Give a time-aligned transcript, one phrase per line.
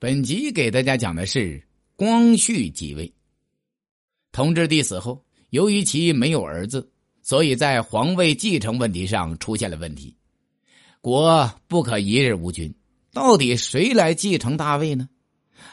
[0.00, 1.60] 本集给大家讲的是
[1.96, 3.12] 光绪继位。
[4.30, 6.88] 同治帝死后，由于其没有儿子，
[7.20, 10.14] 所以在皇位继承问题上出现了问题。
[11.00, 12.72] 国不可一日无君，
[13.12, 15.08] 到底谁来继承大位呢？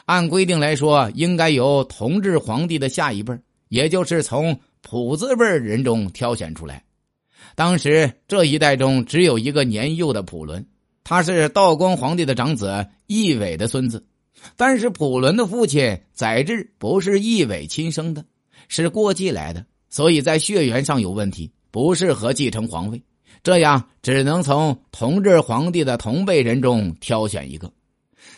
[0.06, 3.32] 按规定来说，应该由同治皇帝的下一辈，
[3.68, 6.84] 也就是从普字辈人中挑选出来。
[7.54, 10.66] 当时这一代中只有一个年幼的普伦，
[11.04, 14.04] 他是道光皇帝的长子奕纬的孙子。
[14.56, 18.24] 但是普伦的父亲载质不是奕纬亲生的，
[18.68, 23.02] 是过继来的，所以在血缘上有问题，不适合继承皇位。
[23.42, 27.72] 这样只能从同治皇帝的同辈人中挑选一个。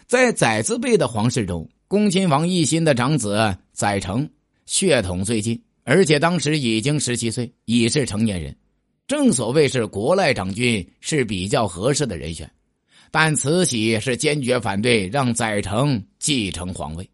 [0.06, 4.28] 在载字辈的皇室中，恭亲王奕欣的长子载成
[4.67, 8.55] 血统最近，而且当时已经十七岁，已是成年人，
[9.06, 12.51] 正所谓是国赖长君是比较合适的人选。
[13.11, 17.09] 但慈禧是坚决反对让载成继承皇位。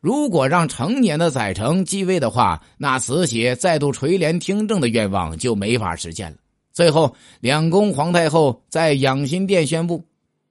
[0.00, 6.36] 如果让成年的载成继位的话，那慈禧再度垂帘听政的愿望就没法实现了。
[6.72, 10.04] 最后，两宫皇太后在养心殿宣布，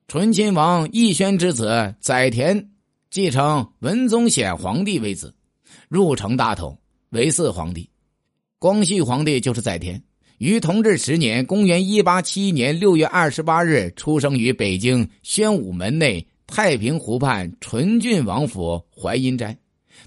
[0.07, 2.65] 醇亲王奕轩之子载湉
[3.09, 5.33] 继承文宗显皇帝位子，
[5.87, 6.77] 入承大统
[7.11, 7.89] 为四皇帝。
[8.57, 10.01] 光绪皇帝就是载湉。
[10.37, 19.57] 于同治十年（公元1871年6月28日）出生于北京宣武门内太平湖畔纯郡王府怀阴斋。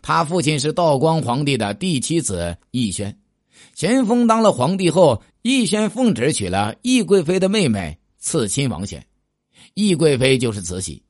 [0.03, 3.17] 他父亲是道光皇帝的第七子奕轩。
[3.75, 9.05] 咸丰当了皇帝后，奕轩奉旨娶了懿贵妃的妹妹次亲王贤。
[9.73, 11.03] 懿贵妃就是慈禧。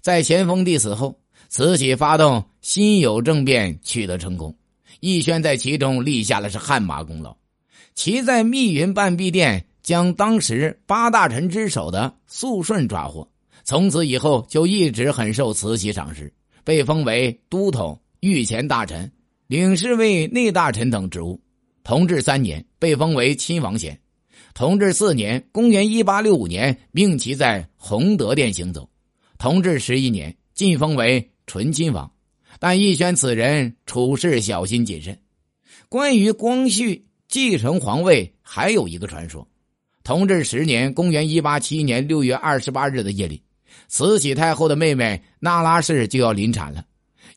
[0.00, 4.56] 在咸丰帝死后，慈禧发动辛酉政变取得成功，
[5.02, 7.36] 奕轩在其中立下了是汗马功劳。
[7.94, 13.28] 其在密云半壁殿将当时八大臣之首的肃顺抓获，
[13.62, 16.32] 从此以后就一直很受慈禧赏识，
[16.64, 19.10] 被封为都统、御前大臣、
[19.46, 21.40] 领侍卫内大臣等职务。
[21.84, 23.98] 同治三年被封为亲王衔，
[24.54, 28.88] 同治四年（公元1865年）命其在弘德殿行走。
[29.38, 32.10] 同治十一年晋封为纯亲王，
[32.58, 35.16] 但奕轩此人处事小心谨慎。
[35.88, 37.04] 关于光绪。
[37.34, 39.44] 继承皇位还有一个传说：
[40.04, 43.42] 同治十年（公元187年）六月二十八日的夜里，
[43.88, 46.84] 慈禧太后的妹妹那拉氏就要临产了。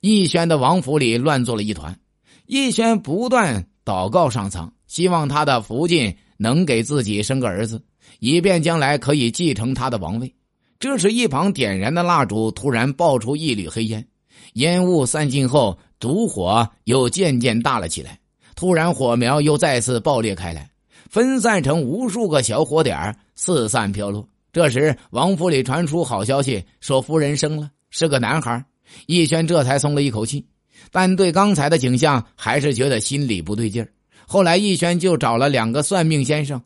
[0.01, 1.99] 奕轩的王府里乱作了一团。
[2.45, 7.83] 奕轩不断祷告上苍，希望他的福晋能给自己生个儿子，
[8.19, 10.31] 以便将来可以继承他的王位。
[10.77, 14.07] 这时，一旁点燃的蜡烛突然爆出一缕黑烟，
[14.53, 18.19] 烟雾散尽后，烛火又渐渐大了起来。
[18.57, 20.71] 突然，火苗又再次爆裂开来，
[21.11, 24.27] 分散成无数个小火点四散飘落。
[24.51, 28.65] 这时，王府里传出好消息，说夫人生了，是个男孩。
[29.05, 30.43] 逸轩这才松了一口气，
[30.91, 33.87] 但对刚才的景象还是觉得心里不对劲儿。
[34.25, 36.59] 后来，逸轩就找了两个算命先生，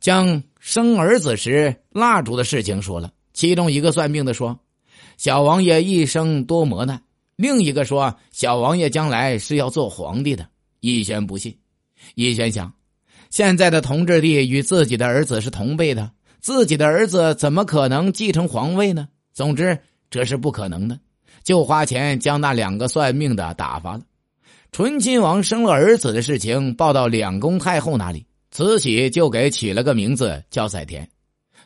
[0.00, 3.10] 将生儿子时蜡烛的事情说了。
[3.32, 4.60] 其中一个算命的说
[5.16, 7.02] ：“小王爷一生多磨难。”
[7.36, 10.46] 另一个说：“小王爷将来是要做皇帝的。”
[10.80, 11.56] 奕轩不信，
[12.14, 12.72] 奕轩想，
[13.30, 19.08] 现在的同治帝与自己的儿子是同辈的，自己的儿子怎么可能继承皇位呢？
[19.32, 19.78] 总之，
[20.10, 20.98] 这是不可能的，
[21.42, 24.02] 就花钱将那两个算命的打发了。
[24.70, 31.06] 醇亲王生了儿子的事情报到两宫太后那里，慈禧就给起了个名字叫载湉。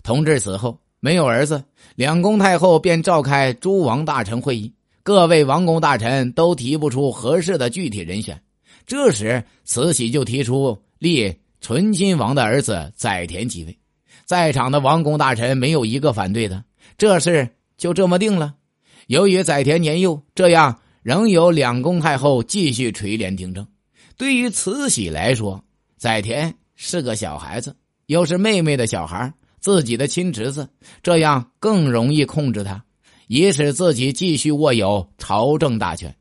[0.03, 1.63] 同治死后没有儿子，
[1.97, 8.41] 两宫太后便召开诸王大臣会议，各位王公大臣都提不出合适的具体人选。
[8.93, 13.79] 这时，慈禧就提出立醇亲王的儿子载湉继位，
[14.27, 16.63] 在场的王公大臣没有一个反对的，
[16.99, 17.49] 这事
[17.79, 18.55] 就这么定了。
[19.07, 23.67] 由于载湉年幼，这样仍有两宫太后继续垂帘听政。
[24.19, 25.65] 对于慈禧来说，
[25.97, 27.75] 载湉是个小孩子，
[28.09, 30.69] 又是妹妹的小孩，自己的亲侄子，
[31.03, 32.85] 这样更容易控制他，
[33.27, 36.15] 以使自己继续握有朝政大权。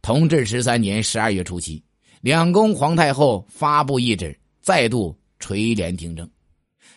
[0.00, 1.82] 同治十三年十二月初七。
[2.26, 6.28] 两宫皇太后发布懿旨，再度垂帘听政。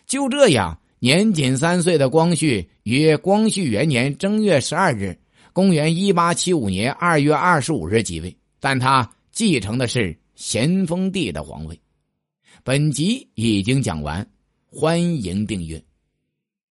[0.08, 5.16] 就这样，年仅三岁的光绪于光绪元年正月十二日
[5.54, 11.80] （公元1875年2月25日）即位，但他继承的是咸丰帝的皇位。
[12.64, 14.28] 本集已经讲完，
[14.72, 15.80] 欢迎订阅。